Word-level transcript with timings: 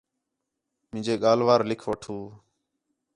مینجے 0.91 1.15
ڳالھ 1.23 1.43
وار 1.47 1.61
لِکھ 1.69 1.85
وٹھو 1.87 2.17